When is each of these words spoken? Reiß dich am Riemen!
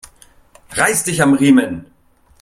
Reiß 0.71 1.03
dich 1.03 1.21
am 1.21 1.33
Riemen! 1.35 1.85